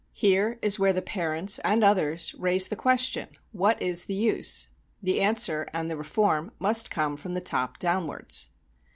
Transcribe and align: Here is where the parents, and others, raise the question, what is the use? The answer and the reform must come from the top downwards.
Here 0.13 0.57
is 0.63 0.79
where 0.79 0.93
the 0.93 1.01
parents, 1.03 1.59
and 1.59 1.83
others, 1.83 2.33
raise 2.33 2.69
the 2.69 2.75
question, 2.75 3.29
what 3.51 3.79
is 3.79 4.05
the 4.05 4.15
use? 4.15 4.67
The 5.03 5.21
answer 5.21 5.67
and 5.73 5.91
the 5.91 5.95
reform 5.95 6.53
must 6.57 6.89
come 6.89 7.15
from 7.17 7.35
the 7.35 7.39
top 7.39 7.77
downwards. 7.77 8.49